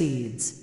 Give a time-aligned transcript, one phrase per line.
[0.00, 0.60] proceeds.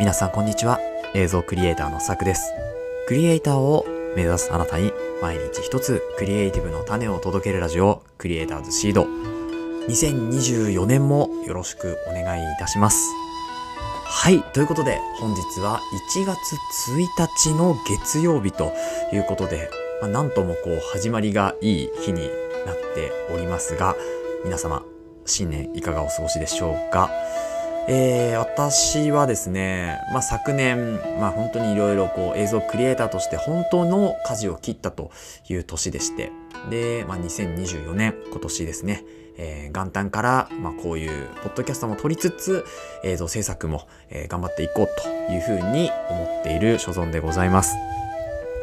[0.00, 0.80] 皆さんこんにちは。
[1.14, 2.52] 映像クリエイターのさくです。
[3.06, 3.84] クリエイターを
[4.16, 9.06] 目指すあなたに毎日一つクリエイティブの種を届けるラジオクリエイターズシード。
[9.88, 13.21] 2024年もよろしくお願いいたします。
[14.22, 14.40] はい。
[14.52, 15.80] ということで、本日は
[16.14, 16.54] 1月
[16.92, 18.72] 1日の月曜日と
[19.12, 19.68] いうことで、
[20.00, 22.30] まあ、なんともこう始まりがいい日に
[22.64, 23.96] なっておりますが、
[24.44, 24.84] 皆様、
[25.26, 27.10] 新年いかがお過ごしでしょうか？
[27.88, 35.10] えー、私はですね、まあ、昨年、まあ、本当にいろいろこう映像クリエイターとして本当の舵を切ったと
[35.48, 36.30] いう年でして、
[36.70, 39.02] で、まあ、2024年、今年ですね、
[39.38, 42.64] えー元旦から、まあ、こういうポッドキャストも撮りつつ、
[43.04, 47.74] 映像制作も、えー頑張っていこうというふうに思っている所存でございます。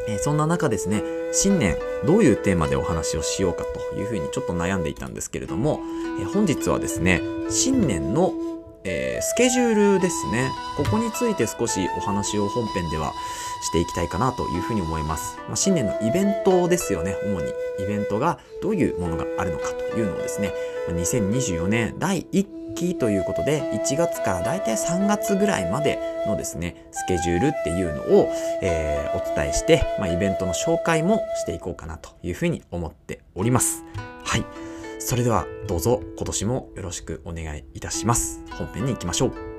[0.08, 5.80] えーそんな中ですね、新年どういうテーマでお話をしようかというふうにちょっと悩んでいたんですけれども、
[6.20, 8.32] えー本日はですね、新年の
[8.84, 10.50] えースケジュールですね。
[10.76, 13.12] ここについて少しお話を本編では
[13.62, 15.36] していきたいかなというふうに思います。
[15.46, 17.52] まあ、新年のイベントですよね、主に。
[17.80, 20.52] イベントがどういうものがあるのかというのをですね、
[20.88, 33.84] 2024年第1期ということで、1月からだいたい3月ぐらいまでのですね、スケジュールっていうのを、えーお伝えして、まあ、イベントの紹介もしていこうかなというふうに思っております。
[34.24, 34.69] はい。
[35.10, 38.44] それではどうぞ今年もよろしくお願いいたします。
[38.52, 39.49] 本編に行きましょう。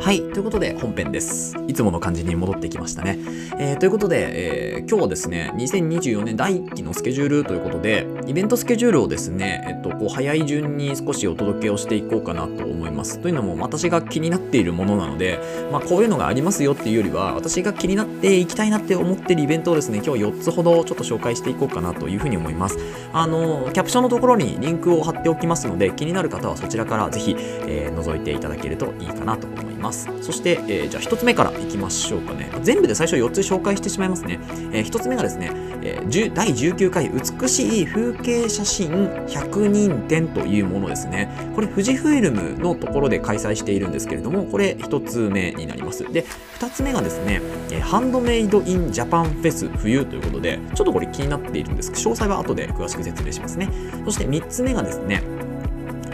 [0.00, 0.20] はい。
[0.20, 1.56] ということで、本編です。
[1.66, 3.18] いつもの感じに戻ってきましたね。
[3.58, 13.18] えーということで、えー今日はですね、2024年第1期のスケジュールということで、イベントスケジュールをですね、えっと、こう、早い順に少しお届けをしていこうかなと思います。
[13.18, 15.40] というのも、私が気になっているものなので、
[15.72, 22.78] まあ、こういうのがありますよっていうよりは、私が気になっていきたいなって思ってるイベントをですね、今日4つほどちょっと紹介していこうかなというふうに思います。
[23.14, 27.34] あの、キャプションのところにリンクを貼っておきますので、気になる方はそちらからぜひ、
[27.66, 29.73] えー覗いていただけるといいかなと思います。
[29.84, 32.50] ますそして、えーじゃあ1つ目からいきましょうかね。
[32.62, 34.38] 全部で最初4つ紹介してしまいますね。
[34.72, 35.50] え1つ目がですね、
[35.82, 38.90] えー第19回美しい風景写真
[39.26, 41.28] 100人展というものですね。
[41.54, 46.04] これ富士フイルムのところで開催しているんですけれども、これ1つ目になります。
[46.12, 46.24] で、
[46.58, 47.40] 2つ目がですね、
[47.70, 53.68] えハンドメイドインジャパンフェス冬ということで、ちょっとこれ気になっているんです詳細は後で詳しく説明しますね。
[54.04, 55.22] そして3つ目がですね、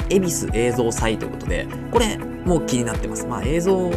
[0.09, 3.27] 恵比寿映像祭ということで、これも気になってます。
[3.27, 3.91] まあ映像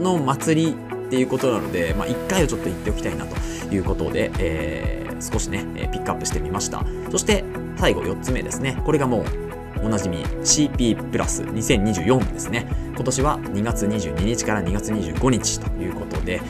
[0.00, 3.36] の祭りっていうことなので、まあ一回はちょっと言っておきたいなと
[3.74, 6.84] いうことで、えー少しね、えピックアップしてみました。
[7.10, 7.44] そして
[7.76, 8.80] 最後4つ目ですね。
[8.84, 9.24] これがも
[9.82, 12.66] うおなじみ CP プラス2024ですね。
[12.94, 16.40] 今年は2月22日から2月25日ということで、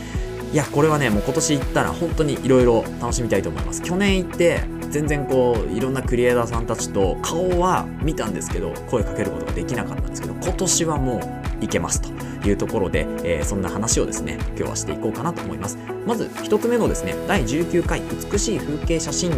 [0.53, 3.83] いや、これはね、もう今年行ったら本当にいろいろ楽しみたいと思います。
[3.83, 11.21] 去年行って、全然こう、いろんなクリエイターさんたちと顔は見たんですけど、声かけることができなかったんですけど、今年はもう
[11.61, 12.09] 行けますと
[12.49, 15.79] いうところで、えーそんな話をですね、今日はしていこうかなと思います。
[16.07, 18.03] まず一つ目のですね、第19回
[18.33, 19.31] 美しい風景写真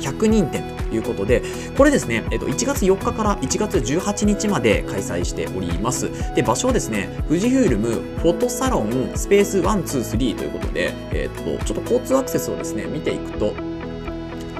[0.00, 1.42] 100人展ということで、
[1.76, 6.10] これですね、えっと、1月4日から1月18日まで開催しております。
[6.34, 13.54] で、場所はですね、富士フイルムフォトサロンスペース123ということで、えっと、ちょっと交通アクセスをですね、見ていくと、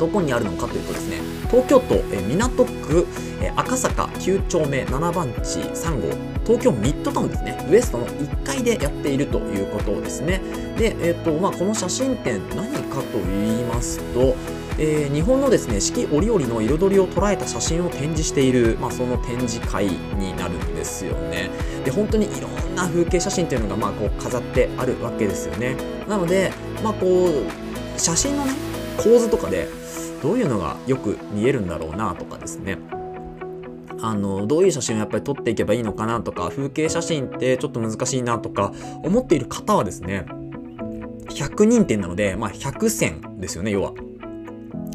[0.00, 1.18] どこにあるのかというとですね、
[1.50, 3.06] 東京都え港区
[3.42, 6.08] え赤坂9丁目7番地3号、
[6.44, 10.40] 東京ミッドタウンですね、ウエストの1階でやっているということですね。
[10.78, 14.34] で、えっと、まあ、この写真展何かと言いますと、
[14.78, 21.50] えー日本のですね四季折々の彩りを捉えた写真を展示している、まあ、その展示会になるんですよね。
[21.84, 25.76] で本当にいろんな風景写真というのが、まあ、こう飾ってあるわけですよね。
[26.08, 28.69] なので、まあ、こう写真のね
[29.02, 29.68] 構図とかで
[30.22, 32.78] どういうのがよく見えるんだろうなとかですね
[34.02, 40.26] あのどういう写真をやっぱり撮っていけばいいのかなとか風景写真ってちょっと難しいなとか思っている方はですね
[41.28, 43.92] 100人点なので、まあ、100選ですよね要は。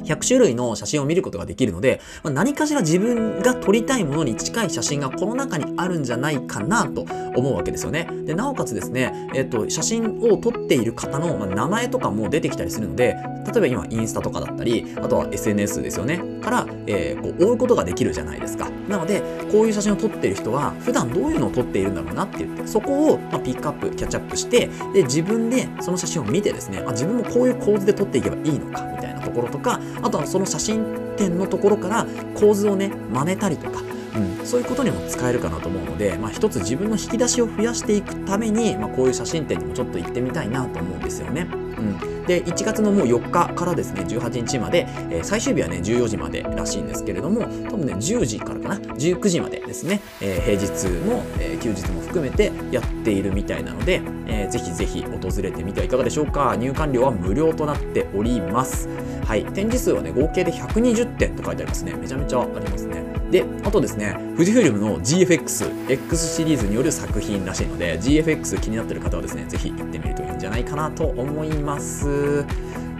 [0.06, 7.06] 100種類の写真を見ることができるので、まあ何かしら自分が撮りたいものに近い写真がこの中にあるんじゃないかなと
[7.36, 8.08] 思うわけですよね。
[8.26, 13.16] で、なおかつですね、えっと、写真を撮っている方のま名前とかも出てきたりするので、
[13.46, 18.70] 例えば今インスタとかだったり、あとは SNS ですよね、から、えーこう追うことができるじゃないですか。
[18.88, 30.86] なので、こういう写真を撮っている人は、普段どういうのを撮っているんだろうなって言って、そこをまピックアップ、キャッチアップして、で、自分でその写真を見てですね、あ自分もこういう構図で撮っていけばいいのか、みたいなところとか、あとはその写真
[31.18, 33.82] 展のところから構図をね、真似たりとか、
[34.16, 41.48] うん、そういうことにも使えるかなと思うので、まあ、一つ自分の引き出しを増やしていくために、まあ、こういう写真展にもちょっと行ってみたいなと思うんですよね。
[41.52, 56.56] うん、で1月のもう4日からですね18日まで、えー、最終日はね14時までらしいんですけれども多分ね10時からかな？19時までですね、えー、平日も、えー、休日も含めてやっているみたいなので、えー、ぜひぜひ訪れてみてはいかがでしょうか。
[56.56, 58.90] 入館料は無料となっております。
[59.26, 59.46] はい。
[59.46, 61.94] 展示数はね合計で120点と書いてありますね。
[61.94, 63.16] めちゃめちゃありますね。
[63.32, 72.06] であとですね富士フイルムの GFX X シリーズによる作品らしいので GFX 気になってる方はですねぜひ行ってみるといいんじゃないかなと思います。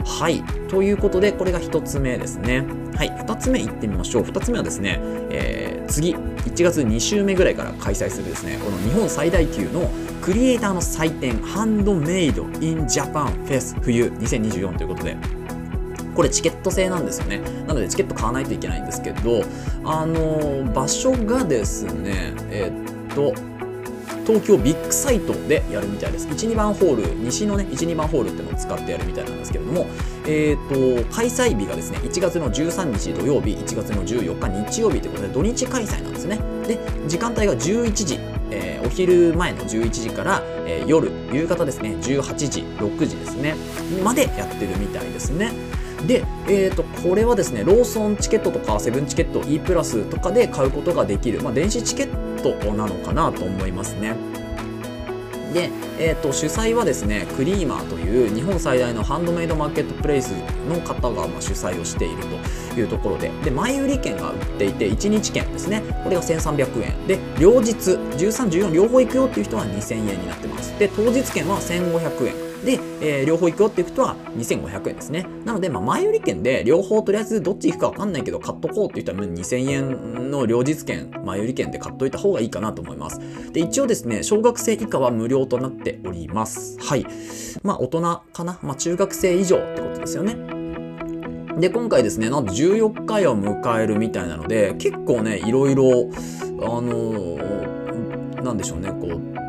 [0.06, 0.44] はい。
[0.70, 2.64] ということで、これが1つ目ですね。
[2.96, 3.10] はい。
[3.10, 4.24] 2つ目いってみましょう。
[4.24, 5.00] 2つ目はですね、
[5.32, 9.90] えー、次、1月2週目ぐらいから開催するですね、この日本最大級の
[10.22, 15.18] クリエイターの祭典、ハンドメイドインジャパンフェス冬2024ということで、
[16.16, 17.42] これチケット制なんですよね。
[17.68, 19.44] なのでチケット買わないといけないんですけど、
[19.84, 23.34] あの場所がですね、えー、っと、
[24.26, 26.28] 東京ビッグサイトでやるみたいです。
[26.28, 29.86] 1、2番ホール、西のね、1、2番ホールってのを使ってやるみたいなんですけれども、
[30.26, 36.40] えー、と、開催日がですね、1月の13日土曜日、1月の14日日曜日ということで、土日開催なんですね。
[36.68, 38.20] で、時間帯が11時、
[38.50, 43.56] えー、お昼前の11時から、えー、夜、夕方ですね、18時、6時ですね、
[44.04, 45.52] までやってるみたいですね。
[46.08, 54.16] で、えーと、これはですね、ローソンチケットとかセブンチケット E プラスとかで買うことができる、まあ、電子チケットなのかなと思いますね。
[55.54, 55.70] で、
[56.00, 60.32] えーと、主催はですねクリーマーという日本最大のハンドメイドマーケットプレイス
[60.68, 62.24] の方がま主催をしている
[62.74, 63.30] というところで。
[63.44, 65.84] で前売り券が売っていて1日券ですね。
[66.04, 67.08] これが1300円。
[67.08, 70.78] で両日1314両方行くよっていう人は2000円になってます。
[70.80, 72.45] で当日券は1500円。
[72.66, 75.26] で、えー、両方行くよっていう人は2500円ですね。
[75.46, 83.20] なので、まあ、前売り券で両方とりあえずどっち行くかわかんないけど買っとこうって言ったら2000円の両日券、前売り券で買っといた方がいいかなと思います。
[83.54, 86.78] で、一応ですね、小学生以下は無料となっております。
[86.82, 87.06] はい。
[87.64, 88.02] まあ、大人
[88.34, 88.60] かな？
[88.62, 90.36] まあ、中学生以上ってことですよね。
[91.60, 96.10] で、今回ですね、なんと14回を迎えるみたいなので、結構ね、いろいろ、
[96.62, 99.45] あのー、なんでしょうね、こう、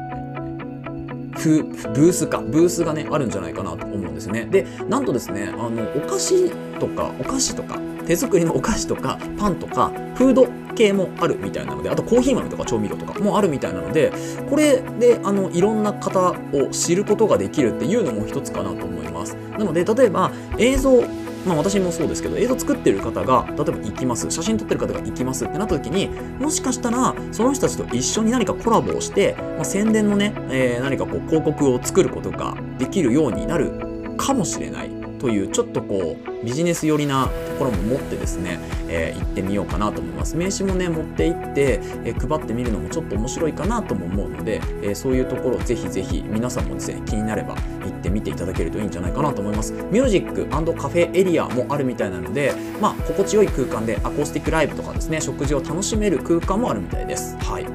[1.46, 4.46] ブースか、ブースがね、あるんじゃないかなと思うんですね。
[4.46, 14.12] で、なんとですね、あの、お菓子とか、お菓子とか、手作りのお菓子とか、パンとか、フード系もあるみたいなので、あとコーヒー豆とか調味料とかもあるみたいなので、
[14.48, 19.36] これで、あの、いろんな方を知ることができるっていうのも一つかなと思います。
[19.58, 21.02] なので、例えば、映像
[21.46, 26.08] まあ私もそうですけど、映像作ってる方が、例えば行きます、写真撮ってる方が行きますってなった時に、
[26.40, 33.70] もしかしたら、その人たちと一緒に何かコラボをして、まあ、宣伝のね、えー、何かこう広告を作ることができるようになる
[34.16, 34.95] かもしれない。
[35.18, 38.58] というちょっとこうビジネス寄りなところも持ってですね、
[38.88, 40.36] えー、行ってみようかなと思います。
[40.36, 49.72] 名刺もね持って行って、えー、配ってみるのもちょっと面白いかなとも思うので、えー、そういうところぜひぜひ皆さんもですね気になれば行ってみていただけるといいんじゃないかなと思います。
[49.72, 57.36] ミュージックカフェエリアもあるみたいなのでまあ心地よい空間でアコースティックライブとかですね食事を楽しめる空間もあるみたいです。
[57.38, 57.66] はい。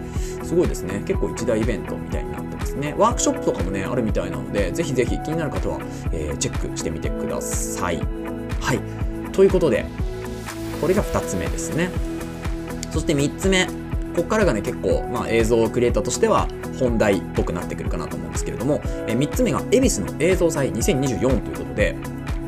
[0.44, 1.02] すごいですね。
[1.06, 2.26] 結構一大イベントみたい
[2.82, 5.80] ねワークショップとかもねあるみたいなのでぜひぜひ気になる方は、
[6.12, 7.98] えー、チェックしてみてください。
[8.60, 9.32] はい。
[9.32, 9.86] ということで
[10.82, 11.90] これが2つ目ですね。
[12.92, 13.68] そして3つ目。
[14.16, 16.46] ここからがね結構、まあ、映像クリエイターとしては
[16.78, 21.96] 本題っぽくなってくるかなと思うんですけれども、え3つ目が恵比寿の映像祭2024ということで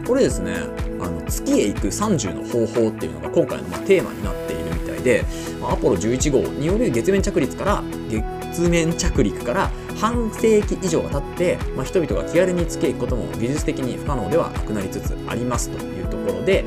[0.05, 0.55] これですね
[0.99, 5.23] あの月へ行く30の方法っていうのが今回のまテーマになっているみたいで
[5.61, 9.71] アポロ11号による月面着陸から月面着陸から
[10.03, 16.65] 半世紀以上が経って、まあ、人々が気軽に月へ行くことも技術的に不可能ではなくなりつつありますというところで、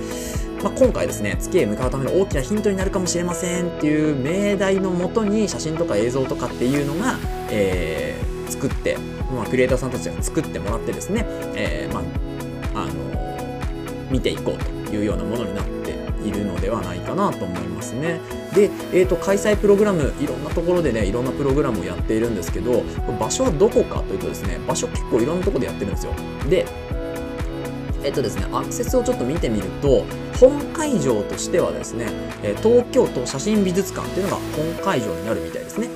[0.63, 7.19] まあ、今回ですね月へ向かうための大きなヒントになるかもしれませんっていう命題のもとに写真とか映像とかっていうのが、
[7.51, 8.97] えー、作って、
[9.31, 11.27] まあ、クリエイターさんたちが作ってもらってですね、
[11.57, 12.01] えー、ま
[12.75, 15.76] あ、の、見ていこうというようなものになって
[16.27, 18.21] いるのではないかなと思いますね。
[18.55, 22.83] で、えーと、開催プログラムいろんなところでねいろんなプログラムをやっているんですけど
[23.19, 26.13] 場所はどこかというとですね場所結構いろんなところでやってるんですよ。
[26.49, 26.67] で
[28.07, 30.05] えっとですね、アクセスをちょっと見てみると、
[30.39, 32.07] 本会場としてはですね、
[32.63, 35.89] 東京都写真美術館っていうのが本会場になるみたいですね。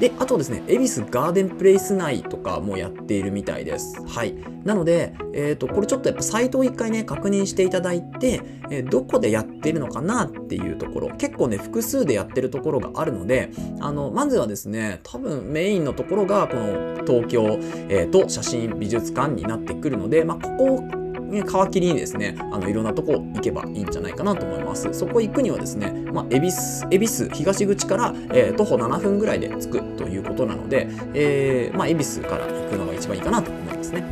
[0.00, 4.02] で、あとですね、恵比寿ガーデンプレイス内とかもやっているみたいです。
[4.06, 4.34] はい。
[4.64, 8.40] なので、えっ、ー、と、これちょっとやっぱサイトを一回ね、確認していただいて、
[8.70, 17.58] えー、どこでやってるのかなっていうところ、結構ね、複数でやってるところがあるので、あの、まずはですね、多分メインのところが、この東京、
[17.90, 20.99] えー、と写真美術館になってくるので、まあ、ここを
[21.30, 24.92] 皮切りにですね、あのいろんなとこ行けばいいんじゃないかなと思います。
[24.92, 26.58] そこ行くにはですね、まあ、恵比寿、
[26.90, 34.04] 恵比寿東口から、えー、徒歩7分ぐらいで着くということなので、えー、まあ、恵比寿から行くのが一番いいかなと思いますね。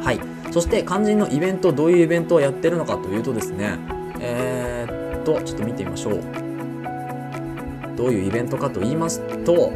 [0.00, 0.20] はい。
[0.50, 3.78] そして肝心のイベント、どういうイベントをやってるのかというとですね、
[4.20, 6.20] えー、っと、ちょっと見てみましょう。
[7.96, 9.72] どういうイベントかと言いますと、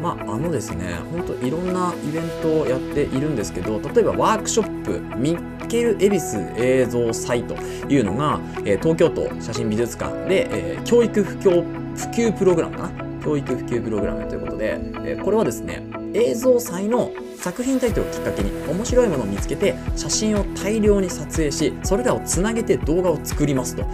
[0.00, 7.54] まあ、あのですね、ほんといろんなイベントをやっているんですけど、例えばワークショップ、ミッケル・エビス映像祭と
[7.88, 11.50] いうのが、えー、東京都写真美術館で、えー、教育普及
[11.96, 13.10] 普及プログラムかな？
[13.22, 23.84] 教育普及プログラムということで、えー、これはですね、映像祭の作品タイトルをきっかけに面白いものを見つけて写真を大量に撮影しそれらをつなげて動画を作りますと。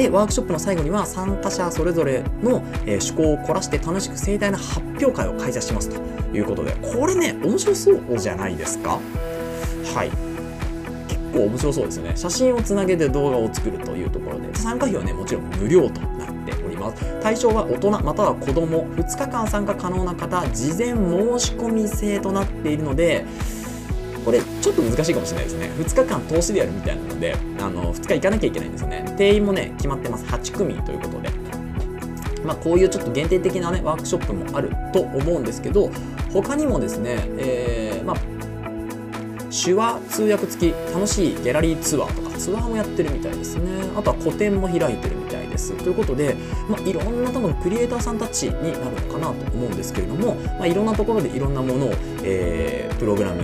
[0.00, 6.00] でワークショップの最後には参加者それぞれの、え、趣向を凝らして楽しく盛大な発表会を開催しますと。
[6.34, 6.72] いうことで。
[6.80, 8.98] これね面白そうじゃないですか？
[9.94, 10.10] はい。
[11.08, 12.12] 結構面白そうですね。
[12.16, 14.54] 写真をつなげて動画を作るというところで。
[14.54, 17.20] 参加費はねもちろん無料となっております。
[17.20, 18.86] 対象は大人または子供。
[18.94, 20.94] 2日間参加可能な方事前申
[21.38, 23.26] し込み制となっているので
[24.24, 25.70] これちょっと難しいかもしれないですね。
[25.78, 29.14] 2日間投資でやるみたいなのであの2日行かなきゃいけないんですよね。
[29.16, 30.24] 定員もね決まってます。
[30.26, 31.30] 8組ということで。
[32.44, 35.90] まあ、こういうちょっと限定的なねワークショップもあると思うんですけど
[36.32, 38.16] 他にもですね、えー、まあ、
[39.50, 43.90] 手話通訳付き楽しいギャラリーツアーとかツアーもやってるみたいですね。
[43.96, 45.76] あとは個展も開いてるみたいです。
[45.76, 46.36] ということで、
[46.68, 53.42] まあ、いろんな多分クリエイターさんたちになるのかなと思うんですけれども、まあ、いろんなところでいろんなものを、えー、プログラム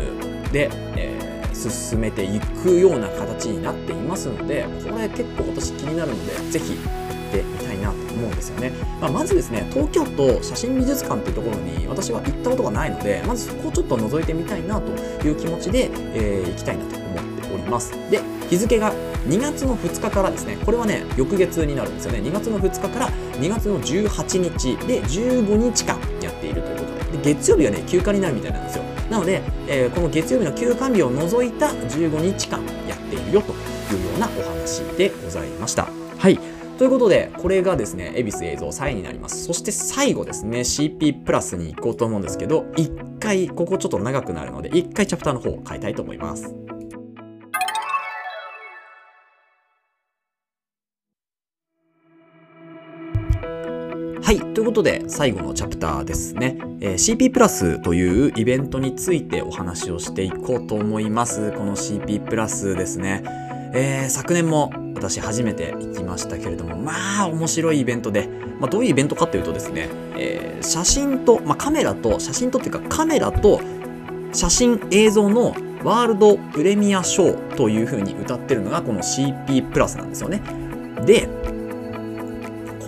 [0.57, 6.81] で、えー、進めていくような形になっていますのでこれ結構私気になるのでぜひ行
[7.29, 14.91] ってみたいなと思うんですよね、まあ、まずですね東京都写真美術館というところに私は行ったことがないのでまずそこをちょっと覗いてみたいなと
[15.27, 17.93] いう気持ちで、えー、行きたいなと思っております。
[18.11, 18.95] で日付が
[19.27, 22.21] 2月の2日からですねこれはね翌月になるんですよね。
[22.21, 27.19] 2月の2日から2月の18日で15日間やっているということで。
[27.19, 28.86] で月曜日はね休暇になるみたいなんですよ。
[29.11, 35.89] なので、えー、この月曜日の休館日を除いた15日間やっているよというようなお話でございました。
[36.19, 36.39] はい。
[36.79, 39.45] ということで、これがですね、恵比寿映像3位になります。
[39.45, 46.55] そして最後ですね、CP プラスに行こうと思うんですけど、一回、ここちょっと長くなるので、一回チャプターの方を変えたいと思います。
[54.27, 54.41] はい。
[54.41, 56.59] ということで、最後のチャプターですね。
[56.81, 61.53] えー、CP プラスというイベントについてお話をしていこうと思います。
[61.53, 63.23] この CP プラスですね。
[63.73, 68.29] えー、昨年も私初めて行きましたけれども、まあ面白いイベントで、
[68.59, 73.61] まあ、どういうイベントかというとですね、えー、写真と、まあ、カメラと、写真とっていうかカメラと
[74.33, 75.55] 写真映像の
[75.85, 80.43] ワールドプレミアショーという風に歌ってるのがこの CP プラスなんですよね。
[81.07, 81.29] で、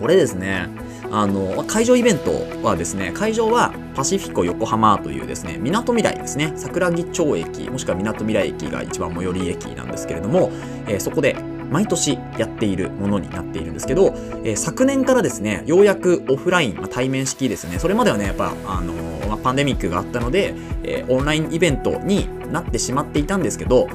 [0.00, 10.50] これですね、あの、会場イベントはですね、会場はパシフィコ横浜というですね、港未来ですね、桜木町駅、もしくは港未来駅が一番最寄り駅なんですけれども、
[10.86, 11.36] えー、そこで
[11.70, 23.88] 毎年やっているものになっているんですけど、えー、昨年からですね、ようやくオフライン、まあ、対面式ですね、それまではね、やっぱ、あのー、まあ、パンデミックがあったので、えー、オンラインイベントになってしまっていたんですけど、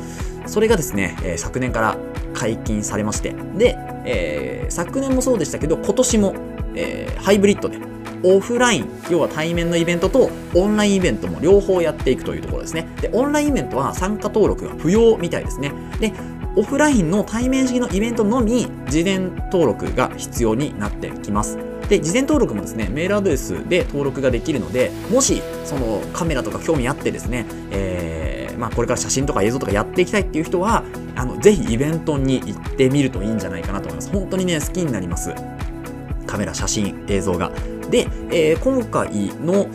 [0.46, 1.98] それがですね、え昨年から
[2.34, 6.36] 解禁されまして、で、え昨年もそうでしたけど、今年も
[6.76, 7.78] えー、ハイブリッドで、
[8.24, 12.88] オフライン、要は対面のイベントとオンラインイベントも両方やっていくというところですね。
[13.02, 15.74] で、オンラインイベントは参加登録が不要みたいですね。
[16.00, 16.14] で、
[16.56, 19.20] オフラインの対面式のイベントのみ事前
[19.52, 21.58] 登録が必要になってきます。
[21.90, 30.84] で、事前登録もですね、メールアドレスで登録ができるので、もし、そのカメラとか興味あってですね、えー、まあ、これから写真とか映像とかやっていきたいっていう人は、
[31.16, 34.12] あの、ぜひイベントに行ってみるといいんじゃないかなと思います。
[34.12, 35.34] 本当にね、好きになります。
[36.34, 37.52] カメラ、写真、映像が。
[37.92, 39.68] で、えー、今回の、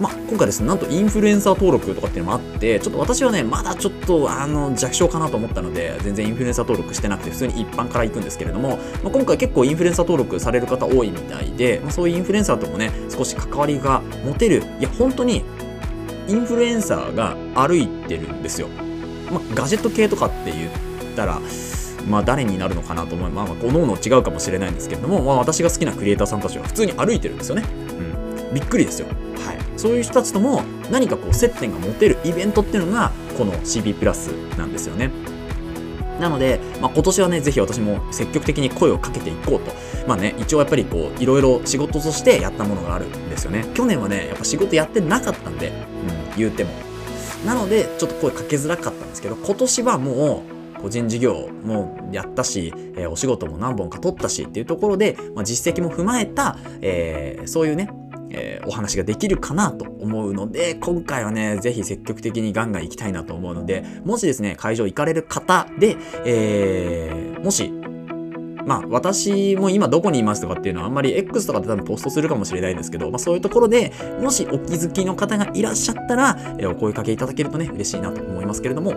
[0.00, 15.42] ま、今回ですね、なんとインフルエンサー登録とかっていうのもあって、ちょっと私はね、まだちょっと、あの、弱小かなと思ったので、全然インフルエンサー登録してなくて、普通に一般から行くんですけれども、まあ、今回結構インフルエンサー登録される方多いみたいで、まあ、そういうインフルエンサーともね、少し関わりが持てる、いや、本当に、
[16.28, 18.68] インフルエンサーが歩いてるんですよ。
[19.32, 21.40] まあ、ガジェット系とかって言ったら、
[22.10, 27.64] まあ、誰になるのかなと思いまあ、まあ、各々違うかもしれないんですけれども、まあ、私が好きなクリエイターさんたちは普通に歩いてるんですよね。
[28.48, 28.54] うん。
[28.54, 29.06] びっくりですよ。
[29.06, 29.12] は
[29.52, 29.58] い。
[29.76, 35.10] そういう人たちとも何かこう接点が持てるイベントっていうのが、この CB プラスなんですよね。
[36.20, 39.72] なので、まあ、今年はね、ぜひ私も積極的に声をかけていこうと。
[40.06, 43.64] まあね、一応やっぱりこう、いろいろ仕事としてやったものがあるんですよね。
[43.74, 46.70] 去年はね、やっぱ仕事やってなかったんで、うん、言うても。
[47.46, 57.90] なので、ちょっと声かけづらかったんですけど、今年はもう、個人事業もやったし、えー、お仕事も何本か取ったしっていうところで、まあ、実績も踏まえた、えー、そういうね、
[58.30, 67.72] えー、お話ができるかなと思うので、今回はね、ぜひ積極的にガンガン行きたいなと思うので、もしですね、会場行かれる方で、えー、もし、
[68.66, 78.94] まあ、私も今どこにいますとかっていうのはあんまり X とかで多分ポストするかもしれないんですけど、まあそういうところでもしお気づきの方がいらっしゃったら、え、お声かけいただけるとね、嬉しいなと思いますけれども、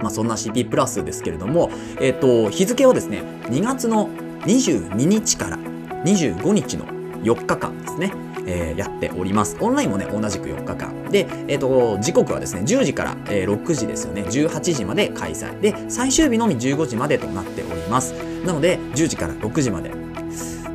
[0.00, 4.08] まあそんな CP プラスですけれども、え、ー、と、日付をですね、2月の
[4.40, 5.58] 22日から
[6.04, 6.86] 25日の
[7.22, 8.12] 4日間ですね。
[8.46, 9.56] えー、やっております。
[9.60, 11.04] オンラインもね、同じく4日間。
[11.10, 15.60] で、え、ー、と、時刻はですね、10時から、えー、6時ですよね、18時まで開催。
[15.60, 18.12] で、最終日のみ15時までとなっております。
[18.44, 19.90] なので、10時から6時まで。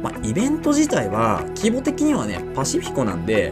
[0.02, 3.52] まあ、イベント自体は、規模的にはね、パシフィコなんで、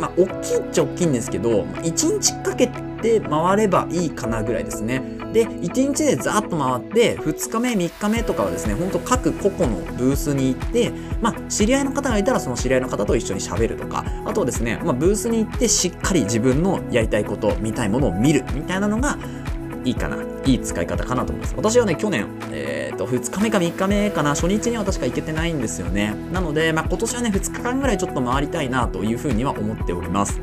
[0.00, 5.02] まあ、大きいっちゃ大きいんですけど、1日かけて回ればいいかなぐらいですね。
[5.32, 19.18] で、1日でザーッと回って、2日目、3日目とかはですね、ほんと各個々のブースに行って、まあ、知り合いの方がいたらその知り合いの方と一緒に喋るとか、あとはですね、まあ、ブースに行ってしっかり自分のやりたいこと、見たいものを見るみたいなのが、
[19.84, 20.16] いいかな。
[20.44, 21.54] いい使い方かなと思います。
[21.56, 26.14] 私はね、去年、えっ、ー、と、2日目か3日目かな、初日には確か行けてないんですよね。
[26.32, 30.40] なので、まあ、今年はね、2日間ぐらいちょっと回りたいなというふうには思っております。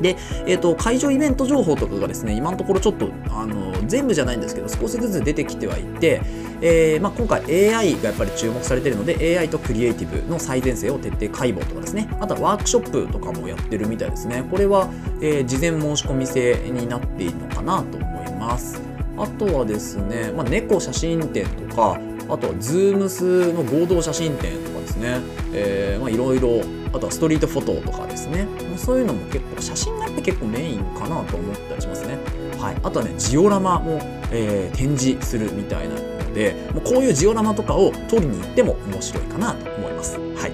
[0.00, 6.20] で、えっ、ー、と、会場イベント情報とかがですね、今のところちょっと、あの、全部じゃないんですけど、少しずつ出てきてはいて、
[6.60, 7.42] えー、まあ、今回
[7.74, 14.44] AI がやっぱり注目されているので、AI とクリエイティブの最前線を徹底解剖とかですね、あとはワークショップとかもやってるみたいですね。
[14.50, 18.80] これは、えー、事前申し込み制になっているのかなと思います。
[19.18, 21.98] あとはですね、まあ、猫写真展とか、
[22.28, 25.18] あとはズームスの合同写真展とかですね、
[25.52, 26.60] えー、まあいろいろ
[26.96, 28.46] あとはストリートフォトとかですね。
[28.76, 32.18] そういうのも結構、写真がやっぱ結構メインかなと思ったりしますね。
[32.58, 32.76] はい。
[32.82, 34.00] あとはね、ジオラマも、
[34.30, 40.18] えー、展示するみたいなので、もうこういうジオラマとかを撮りに行っても面白いかなと思います。
[40.18, 40.52] はい。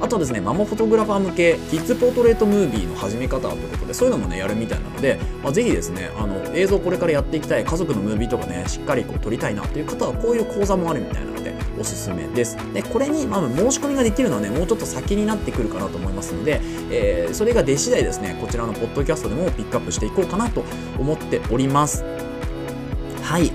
[0.00, 12.56] あとはですね、ママフォトグラファー向け、キッズポートレートムービーの始め方ということで、そういうのもね、やるみたいなので、まあ、ぜひですね、あの、映像これからやっていきたい、家族のムービーとかね、しっかりこう撮りたいなという方は、こういう講座もあるみたいなので、おすすめです。
[12.72, 16.60] で、これに、まあ、申し込みができるのはね、もうちょっと先になってくるかなと思いますので、
[16.90, 20.64] えー、それが出次第ですね、こちらのポッドキャストでもピックアップしていこうかなと
[20.98, 22.04] 思っております。
[23.22, 23.50] はい。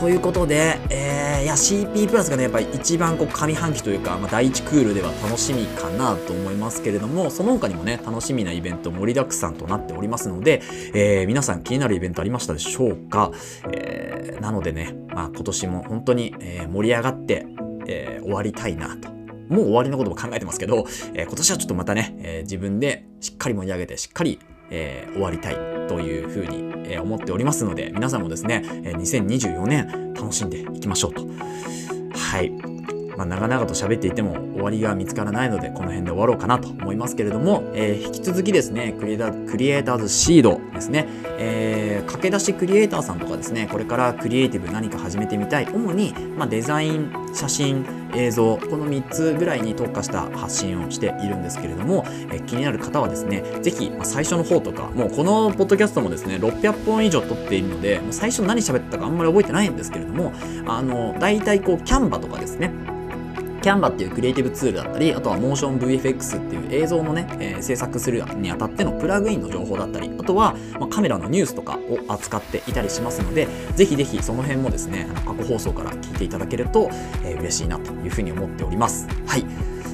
[0.00, 10.62] ということで、えー、いや CP プラスがね、やっぱり一番こう上半期というか、まあ、第1クールでは楽しみかなと思いますけれども、その他にもね、楽しみなイベント盛りだくさんとなっておりますので、
[10.94, 13.30] えー、皆さん気になるイベントありましたでしょうか、
[13.74, 17.46] えー、なのでね、まあ、今年も本当に、え盛り上がって、
[17.86, 19.10] え終わりたいなと。
[19.50, 24.38] もう終わりのことも考えてますけど、え、今年はちょっとまたね、え、自分でしっかり盛り上げて、しっかり、
[24.70, 25.69] え、終わりたい。
[25.90, 31.26] というふうに、え思っておりますので、皆さんもですね、え2024年楽しんでいきましょうと。
[32.16, 32.50] はい。
[33.16, 60.32] まあ、長々と喋っていても終わりが見つからないので、この辺で終わろうかなと思いますけれども、えー、引き続きですね、クリエイタークリエイターズシードですね、えー、駆け出しクリエイターさんとかですね、これからクリエイティブ何か始めてみたい、主に、まあ、デザイン、写真、映像、この3つぐらいに特化した発信をしているんですけれども、え、気になる方はですね、是非、ま、最初の方とか、もうこのポッドキャストもですね、600本以上撮っているので、もう最初何喋ったかあんまり覚えてないんですけれども、
[60.66, 62.72] あの、大体こう、キャンバとかですね、
[63.62, 76.88] キャンバっていうクリエイティブツールだったり、あとはモーション VFX っていう映像のね、えー、制作するにあたってのプラグインの情報だったり、あとは、まあ、カメラのニュースとかを扱っていたりしますので、ぜひぜひその辺もですね、あの過去放送から聞いていただけると、
[77.24, 79.06] えー、嬉しいなというふうに思っております。
[79.26, 79.44] はい。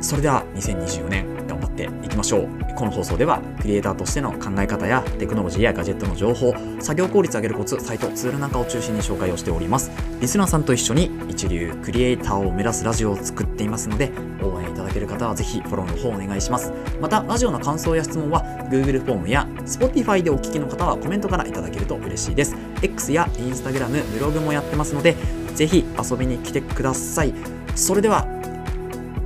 [0.01, 1.46] それでは2024年
[1.77, 2.75] っていきましょう。
[2.75, 9.91] この放送ではクリエイターとしての考え方やテクノロジーやガジェットの情報作業効率上げるコツサイトツールなんかを中心に紹介をしております。
[10.21, 14.11] リスナーさんと一緒に一流クリエイターを目指すラジオを作っていますので
[14.43, 16.73] 応援いただける方はぜひフォローの方お願いします。
[17.01, 22.57] またラジオの感想や質問は Google フォームや Spotify でお聞きの方はコメントからいただけると嬉しいです。
[22.83, 25.17] X や Instagram ブログもやってますので
[25.55, 27.35] ぜひ遊びに来てください。
[27.75, 28.27] それでは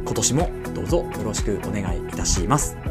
[0.04, 0.50] 今年も
[0.90, 2.89] ぞよろしくお願いいたします。